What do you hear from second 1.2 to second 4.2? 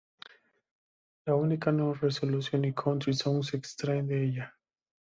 La única No Resolution y Country Song se extraen